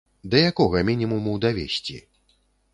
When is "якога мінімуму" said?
0.51-1.37